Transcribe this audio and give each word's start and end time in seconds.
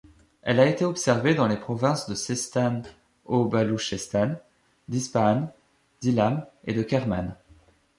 Elle 0.41 0.59
a 0.59 0.65
été 0.65 0.83
observée 0.83 1.35
dans 1.35 1.47
les 1.47 1.57
provinces 1.59 2.09
de 2.09 2.15
Seistan-o-Balouchestan, 2.15 4.31
d'Ispahan, 4.87 5.53
d'Ilam 6.01 6.47
et 6.65 6.73
de 6.73 6.81
Kerman. 6.81 7.35